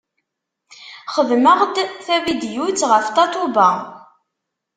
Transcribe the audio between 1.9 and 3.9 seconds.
tavidyut ɣef Tatoeba.